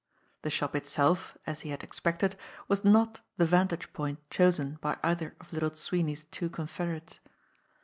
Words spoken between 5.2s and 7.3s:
of Little Sweeney's two confederates.